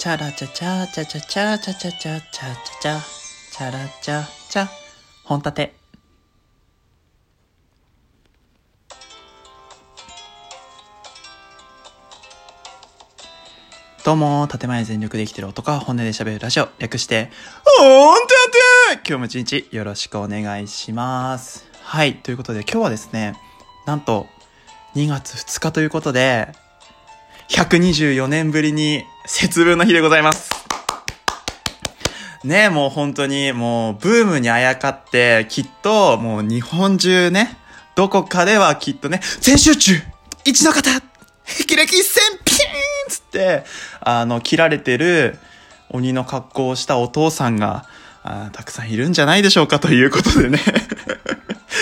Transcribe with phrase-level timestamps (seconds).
[0.00, 3.00] チャラチャチャチャチャチャチャチャチャチャチャチャ
[3.52, 4.66] チャラチャチャ
[5.24, 5.74] 本立て
[14.06, 17.30] どうも、建前全力で生きてる男が本音で喋るラジオ、略して、
[17.62, 21.68] ほんとやって今日も一日よろしくお願いします。
[21.82, 23.34] はい、ということで今日はですね、
[23.84, 24.28] なんと、
[24.94, 26.54] 2月2日ということで、
[27.50, 30.50] 124年ぶりに節分の日でございます。
[32.44, 37.58] ねえもう本当にもうブームにあやかって、きっともう日本中ね、
[37.96, 39.92] どこかではきっとね、全集中
[40.44, 40.90] 一の方
[41.44, 42.60] 霹靂一戦ピーン!
[43.08, 43.64] つって、
[44.00, 45.36] あの、切られてる
[45.90, 47.84] 鬼の格好をしたお父さんが、
[48.22, 50.60] あたくさんいるんじゃないでしょうかということでね。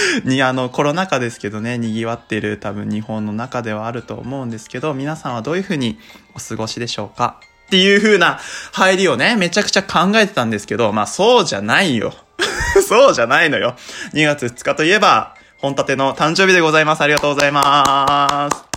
[0.24, 5.98] に、あの、コロナ禍ですけどね、賑わってる多分日本の中ではあると思うんですけど、皆さんはどういうふうに
[6.34, 7.40] お過ごしでしょうか？
[7.66, 8.38] っていう風な
[8.72, 12.14] 入りをね、めちゃくちゃ考えてたんですけど、まあそうじゃないよ。
[12.86, 13.76] そうじゃないのよ。
[14.14, 17.02] 2月2日といえば、本立ての誕生日でございます。
[17.02, 18.68] ありがとうございます。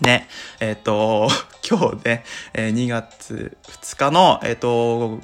[0.00, 0.28] ね、
[0.60, 1.28] えっ、ー、と、
[1.68, 5.20] 今日ね、えー、2月2日の、えっ、ー、と、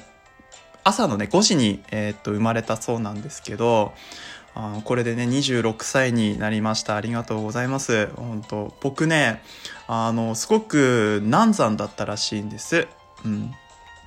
[0.83, 3.93] 朝のね、5時に、えっ、と、生まれたそうなんですけど、
[4.59, 6.95] あこれでね、26歳になりました。
[6.95, 8.07] ありがとうございます。
[8.15, 9.43] 本当僕ね、
[9.87, 12.87] あの、すごく難産だったらしいんです。
[13.23, 13.53] うん。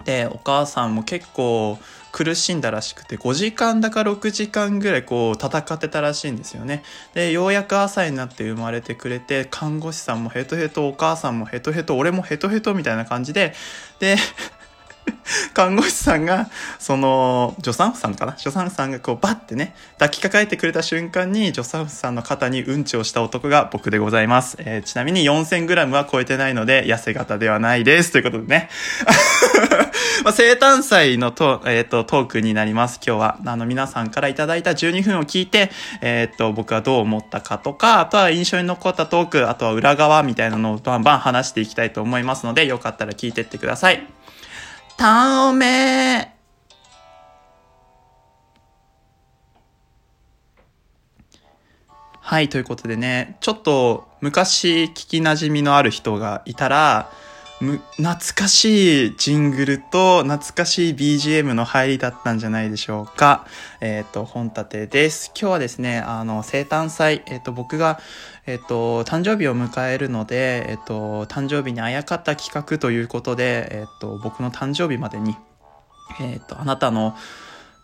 [0.04, 1.78] で、お母さんも結構
[2.10, 6.82] 苦しんだらしくて、5時間だか6時間ぐらいこう戦ってたらしいんですよね。
[7.14, 13.54] で、ようやく朝になって生まれてくれて、看護師さんもヘトヘト、お母さんもヘトヘト、俺もヘトヘトみたいな感じで、
[14.00, 14.16] で、
[15.54, 18.36] 看護師さんが、その、助産婦さんかな？
[18.36, 24.56] 助産婦さんがこうバッてね、抱きかかえてくれた瞬間に、助産婦さんの肩にうんちをした男が僕でございます。
[24.60, 28.12] えー、ちなみに 4000g は超えてないので、痩せ型ではないです。
[28.12, 28.68] ということでね。
[30.24, 33.00] まあ、生誕祭のと、えっ、ー、と、トークになります。
[33.04, 33.38] 今日は。
[33.44, 35.70] あの、皆さんからいただいた12分を聞いて、
[36.02, 44.06] えっ、ー、と、僕はどう思ったかとか、あとは印象に残ったトーク、あとは裏側みたいなのをバンバン話していきたいと思いますので、よかったら聞いてってください。
[45.00, 46.36] たおめ
[52.20, 57.10] はい、ということでね、ちょっと昔聞き馴染みのある人がいたら、
[57.60, 63.46] 懐かしいジングルと懐かしい BGM の入りだったんじゃないでしょうか。
[63.82, 65.30] えっ、ー、と、本立てです。
[65.38, 68.00] 今日はですね、あの、生誕祭、えっ、ー、と、僕が、
[68.46, 75.36] えっ、ー、と、誕生日を迎えるので、えっ、と、誕生日にあやかった企画ということで、えっ、と、僕の誕生日までに、
[76.18, 77.14] えっ、と、あなたの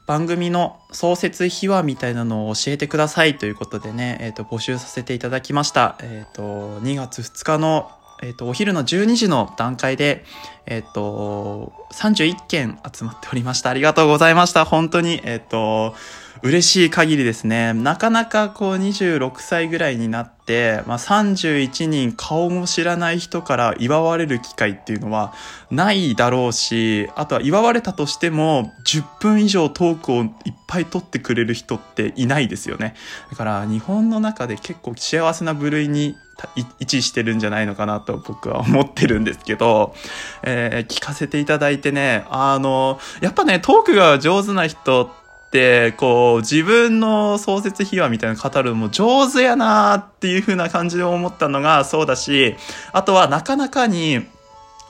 [0.06, 5.98] 番組の創設秘話みたいなのを教えてくださいということでね、えっ、と、募集させていただきました。
[6.00, 7.90] えっ、と、2月2日の
[8.22, 10.24] えっ、ー、と、お昼の12時の段階で、
[10.66, 13.70] えっ、ー、と、31件集まっておりました。
[13.70, 14.64] ありがとうございました。
[14.64, 15.94] 本当に、えっ、ー、と、
[16.42, 17.72] 嬉しい限りですね。
[17.72, 25.32] なかなかこう26歳ぐらいになって、まあ、31人顔も知らない人から祝われる機会っていうのは
[25.70, 30.30] ないだろうし、あとは祝われたとしても10分以上トークをいっ
[30.68, 32.94] ぱい取ってくれる人っていないですよね。
[33.30, 36.16] だから日本の中で結構幸せな部類に
[36.54, 39.94] 位置してるんじゃないのかなと僕は思ってるんですけど、
[40.42, 52.56] えー、聞かせていただいてね、あの、やっぱね、トークが上手な人って、こう、自分の創設秘話みたいなの語るのも上手やなーっていう風な感じで思ったのがそうだし、
[52.92, 54.26] あとはなかなかに、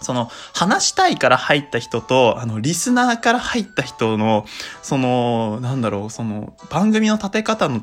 [0.02, 4.44] その、話したいから入った人と、あの、リスナーから入った人の、
[4.82, 7.82] その、なんだろう、その、番組の立て方の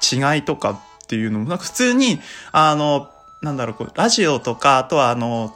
[0.00, 2.20] 違いとかっていうのも、なんか普通に、
[2.52, 3.08] あの、
[3.40, 5.54] なんだろう、こう、ラジオとか、あとはあの、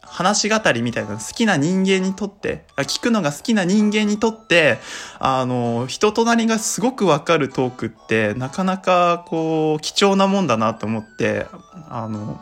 [0.00, 4.78] 話し語りみたいな好きな人間にとって、聞くのが好きな人間にとって、
[5.18, 11.48] あの、人となりがすごくわかるトークって、なかなかこう、貴重なもんだなと思って、
[11.90, 12.40] あの、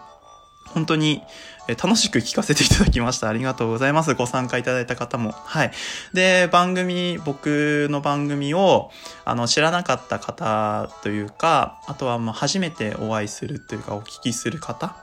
[0.73, 1.23] 本当に、
[1.67, 3.29] 楽しく聞かせていただきました。
[3.29, 4.13] ありがとうございます。
[4.15, 5.33] ご参加いただいた方も。
[5.33, 5.73] はい。
[6.13, 8.91] で、番組、僕の番組を、
[9.25, 14.95] あの、知らなかった方というか、あとは、ま、初めてお会いするというか、お聞きする方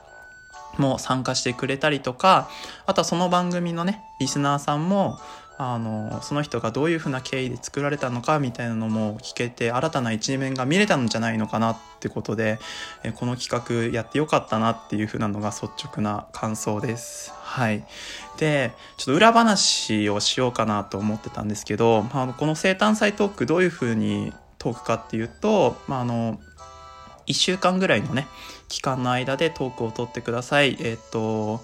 [0.78, 2.48] も参加してくれたりとか、
[2.86, 5.18] あとはその番組のね、リスナーさんも、
[5.58, 12.58] あのその人がどういうふうな経緯で作られたのかみたいなのも聞けて新たな一面が見れたんじゃないのかなってことで
[13.16, 17.32] この企画やってよかったなっていうふうなのが率直な感想です。
[17.42, 17.84] はい、
[18.38, 26.40] でちょっと裏話をしようかなと思ってたんですけど、まあ、この生誕祭トークどういうふうにトークかっていうと、まあ、あの
[27.26, 28.26] 1週間ぐらいのね
[28.68, 30.78] 期間の間でトークを取ってください。
[30.80, 31.60] えっ、と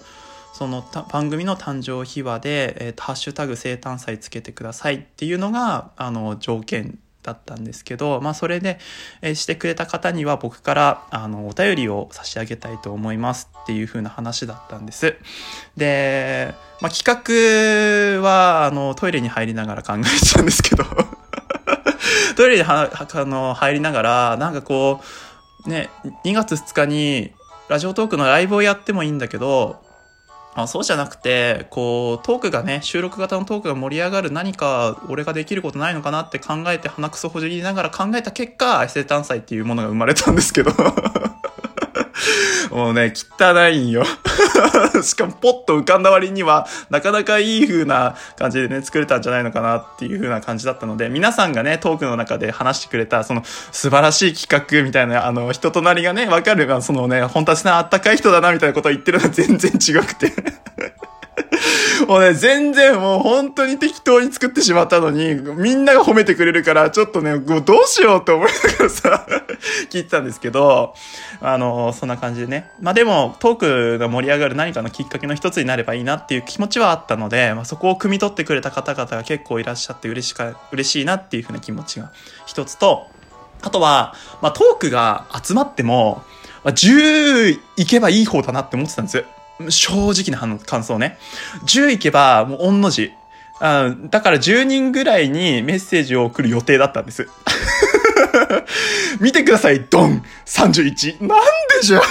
[0.53, 8.79] その番組の誕生秘話で、えー、ハッシュタグ生誕祭つけてくださいっていうのが、あの、条件だったんですけど、まあ、それで、
[9.21, 15.15] えー、してくれた方には僕からあのお便りを差し上げたいと思いますっていう風な話だったんです。
[15.75, 20.85] で、まあ、企画はあのトイレに入りながら考えてたんですけど
[22.35, 22.89] トイレにあ
[23.25, 25.01] の入りながらなんかこ
[25.65, 25.89] うね
[26.23, 27.33] 2月2日に
[27.67, 29.81] ラジオトークのライブをやってもいいんだけど
[30.63, 40.71] あそうじゃなくて、こう、トークがね、収録型のトークが盛り上がる何か俺ができることないのかなって考えて鼻くそほじりながら考えた結果、生誕祭っていうものが生まれたんですけど。
[42.71, 44.03] もうね、汚いんよ。
[45.03, 60.33] しかもポッと浮かんだ割には、なかなかいい風な感じでね、作れたんじゃないのかなっていう風な感じだったので、皆さんがね、トークの中で話してくれた、その素晴らしい企画みたいな、あの、人となりがね、わかる、そのね、本当はあったかい人だなみたいなことを言ってるのは全然違くて。
[62.07, 69.27] もうね、全然もう本当に適当に作ってしまったのに、みんなが褒めてくれるから、ちょっとね、もうどうしようって思いながらさ、
[69.89, 70.93] 聞いてたんですけど、
[71.41, 72.71] あの、そんな感じでね。
[72.81, 82.11] まあでも、トークが盛り上がる何かのきっかけの一つになればいいなっていう気持ちはあったので、まあそこを汲み取ってくれた方々が結構いらっしゃって嬉しか、嬉しいなっていうふうな気持ちが
[82.45, 83.07] 一つと、
[83.61, 86.23] あとは、まあトークが集まっても、
[86.63, 89.25] まあ、10いけばいい方だなって思ってたんです。
[89.67, 91.17] 正直な感想ね。
[91.65, 93.11] 10いけば、もう、御の字。
[93.61, 97.27] あだから10人ぐらいにメッセージを送る予定だったんです。
[99.19, 101.27] 見てください、ドン !31!
[101.27, 101.45] なんで
[101.81, 102.01] じゃ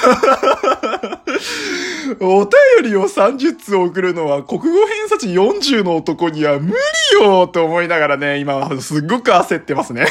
[2.20, 2.50] お便
[2.90, 6.74] りを30通送るのは国語偏差値40の男には無理
[7.18, 10.06] よと思いながらね、今すっごく焦ってますね。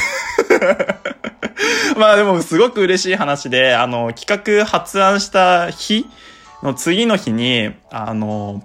[1.96, 6.06] まあでもすごく嬉しい話で、あの、企画発案した日
[6.62, 8.62] の次の日に、あの、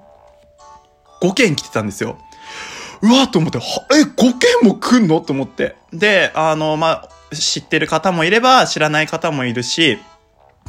[1.22, 2.18] 5件来てたんですよ。
[3.02, 5.22] うわと思って、え、5件も来んの？
[5.22, 5.76] と思って。
[5.92, 9.98] で、あの、まあ、知ってる方もいれば知らない方もいるし、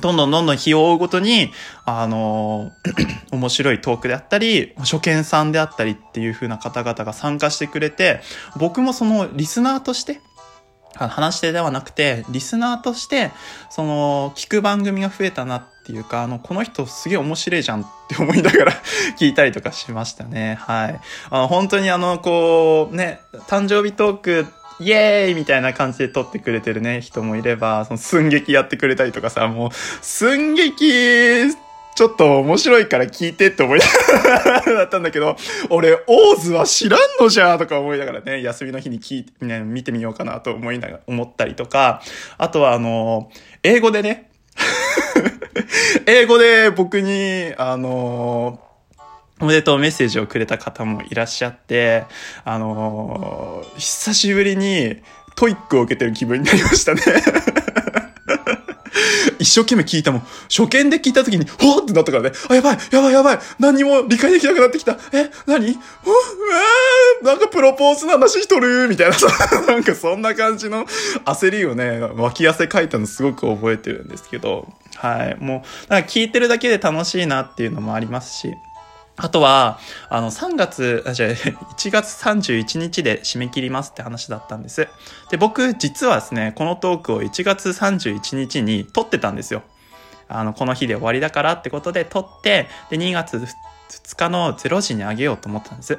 [0.01, 1.53] どんどんどんどん日を追うごとに、
[1.85, 2.73] あの、
[3.31, 8.21] 面白いトークであったり、初見さんであったりっていう風な方々が参加してくれて、
[8.59, 10.21] 僕もそのリスナーとして、
[10.95, 13.31] 話し手ではなくて、リスナーとして、
[13.71, 18.73] その、聞く番組が増えたなっっていうか、あの、この人すげえ面白いじゃんって思いながら
[19.21, 20.59] 聞いたりとかしましたね。
[20.63, 21.01] はい。
[21.29, 24.47] あの、本当にあの、こう、ね、誕生日トーク、
[24.81, 29.71] イエーイみたいな感じで撮ってくれてるね、人もいれば、その寸劇やってくれたりとかさ、もう、
[30.01, 31.55] 寸劇
[31.95, 35.37] ちょっと面白いから聞いてって思いながらだったんだけど、
[35.69, 42.01] 俺、オーズは知らんのじゃとか思いながらね、休みの日に聞いて、ね、見てみようかなと思いながら、思ったりとか、
[42.39, 43.31] あとはあの、
[43.63, 44.31] 英語でね、
[46.07, 48.61] 英語で僕に、あの
[49.41, 52.05] おめでとうメッセージをくれた方もいらっしゃって、
[52.45, 54.97] あの久しぶりに
[55.37, 57.03] TOEIC を受けてる気分になりましたね。
[59.39, 60.21] 一生懸命聞いたもん。
[60.49, 62.33] 初見で聞いた時に、ほーってなったからね。
[62.49, 63.39] あ、やばい、やばい、やばい。
[63.59, 64.99] 何も理解できなくなってきた。
[65.13, 65.67] え、何？
[65.69, 65.75] うえ？
[67.23, 68.89] ー、なんかプロポーズの話しとる？
[68.89, 69.29] みたいなさ、
[69.67, 70.87] なんかそんな感じの
[71.25, 75.37] 焦りをね、脇汗かいたのすごく覚えてるんですけど、はい。
[75.41, 78.55] もう、なんか聞いてるだけで楽しいなっていうのもありますし、
[79.17, 79.79] あとは、
[80.09, 84.89] あの、3月、あ、じゃ1月31日で締め切りますって話だったんです。
[85.31, 89.63] で、僕、実はですね、このトークを1月31日に撮ってたんですよ。
[90.29, 95.99] あの、この日で終わりだからってことで撮って、で、2月2日の0時にあげようと思ったんです。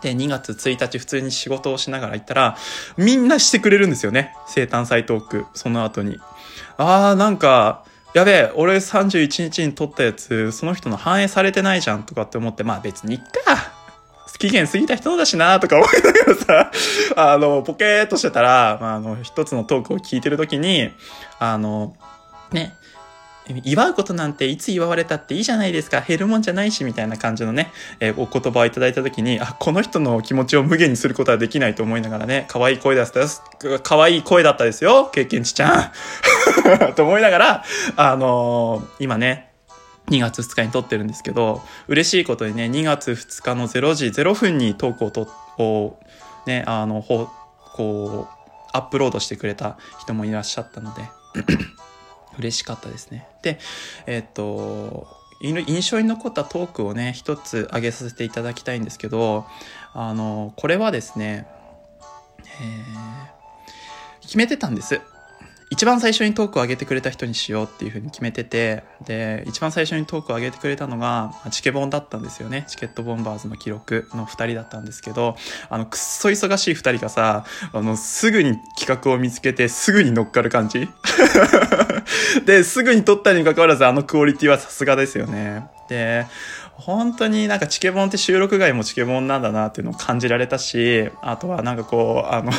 [0.00, 2.56] で、2月1日普通に仕事をしながら行ったら、
[2.96, 4.34] みんなしてくれるんですよね。
[4.46, 6.18] 生誕祭トーク、その後に。
[6.78, 13.80] あー、なんか、やべえ、俺31日に撮ったやつ、その人の反映されてないじゃんとかって思って、まあ別にいっか。
[14.40, 16.72] 期限過ぎた人だしなとか思いながらさ、
[17.32, 20.90] あの、ポケーっとしてたら、まあ、あの、一つのトークを聞いてるときに、
[21.38, 21.94] あの、
[22.50, 22.74] ね、
[23.64, 26.00] 祝うことなんていつ祝われたっていいじゃないですか。
[26.00, 33.42] 減るもんじゃないし、みたいな感じのね、えー、お言葉をいただいたときに、あ、この人の気持ちを無限にすることはできないと思いながらね、可愛い声だったです。
[33.82, 35.06] 可愛い声だったですよ。
[35.12, 35.92] 経験値ちゃ
[36.88, 36.92] ん。
[36.94, 37.64] と思いながら、
[37.96, 39.50] あのー、今ね、
[40.08, 45.28] 2月2日に撮ってるんですけど、嬉しいことにね、2月2日の0時0分にトークをと、
[45.58, 45.98] を、
[46.46, 47.28] ね、あの、ほ、
[47.74, 48.40] こう、
[48.72, 51.02] アップロードしてくれた人もいらっしゃったので
[52.38, 53.26] 嬉しかったですね。
[53.42, 53.58] で、
[54.06, 55.06] えっ、と、
[55.42, 59.46] 印象に残ったトークをね、一つ挙げさせていただきたいんですけど、
[59.94, 61.46] あの、これはですね、
[62.60, 65.00] えー、決めてたんです。
[65.70, 72.64] 一番最初にトークを上げてくれた人にしようっていうふうに決めてて、で、一番最初にトークを上げてくれたのが、チケボンだったんですよね。
[72.66, 75.36] チケットボンバーズの記録の二人だったんですけど、
[75.68, 80.88] あの、くっそ忙しい二人がさ、あの、すぐに企画を見つけて、すぐに乗っかる感じ？
[82.44, 85.66] で、すぐに撮ったにもかかわらず、あのクオリティはさすがですよね。
[85.88, 86.26] で、
[86.72, 92.50] 本当になんかチケボンって収録外もチケボンなんだなっていうのを感じられたし、あとはなんかこう、あの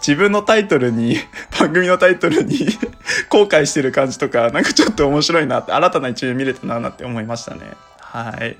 [0.00, 1.16] 自分のタイトルに、
[1.58, 2.66] 番組のタイトルに
[3.28, 7.72] 後悔してる感じとか、なんかちょっと面白いなって、新たな一面見れたなって思いましたね。
[7.98, 8.56] はい。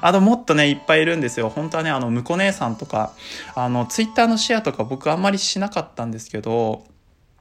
[0.00, 1.48] あともっとね、いっぱいいるんですよ。
[1.48, 3.12] 本当はね、あの、むこ姉さんとか、
[3.56, 6.84] あの、ツイッターのシェアとか僕あんまりしなかったんですけど、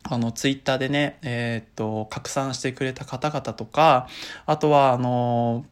[0.04, 4.08] あの、ツイッターでね、えー、っと、拡散してくれた方々とか、
[4.46, 5.66] あとは、あの、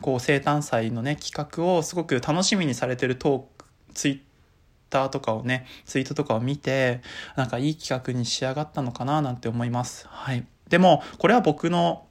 [0.00, 4.31] こう、生誕祭のね、企画をすごく楽しみにされてるトーク、ツイッ
[4.92, 7.00] ターとかをね、ツイートとかを見て、
[7.34, 10.06] なんかいい企画に仕上がったのかななんて思います。
[10.08, 10.44] はい。
[10.68, 12.06] でも、これは僕の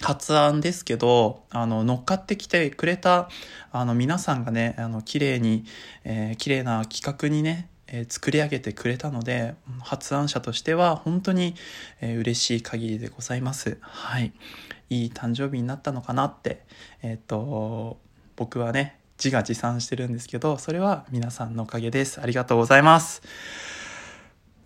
[0.00, 3.28] 発案ですけど、あの、乗っかってきてくれた、
[3.72, 5.64] あの、皆さんがね、あの、綺麗に、
[6.04, 11.54] えー、綺麗な企画にね、えー、作り上げてくれたので、発案者としては本当に、
[12.00, 13.78] えー、嬉しい限りでございます。
[13.80, 14.32] はい。
[14.90, 16.62] いい誕生日になったのかなって、
[17.02, 17.98] えっ、と、
[18.36, 22.20] 僕はね、自画自賛してるんですけど、それは皆さんのおかげです。
[22.20, 23.22] ありがとうございます。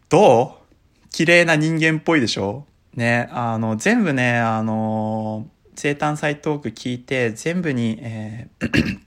[0.08, 1.10] どう？
[1.10, 2.64] 綺麗な人間っぽいでしょ？
[2.94, 9.06] ね、あの、全部ね、あの、生誕祭トーク聞いて、全部に、えー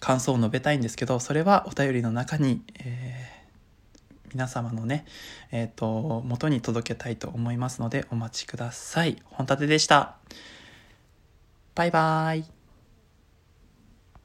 [0.00, 5.06] 感想を述べたいんですけど、それはお便りの中に、えー、皆様のね、
[5.50, 9.16] えっ、ー、と、元に届けたいと思いますので、お待ちください。
[9.24, 10.16] 本立てでした。
[11.74, 12.53] バイバーイ。